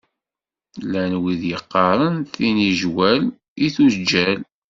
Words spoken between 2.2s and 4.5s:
tinijwal i tujjal.